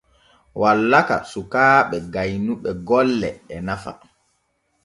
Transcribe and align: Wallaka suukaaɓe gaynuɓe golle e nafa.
Wallaka 0.61 1.15
suukaaɓe 1.31 1.97
gaynuɓe 2.13 2.69
golle 2.87 3.29
e 3.53 3.57
nafa. 3.67 3.91